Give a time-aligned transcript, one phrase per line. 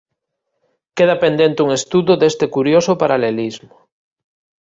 [0.97, 3.75] Queda pendente un estudo deste curioso paralelismo.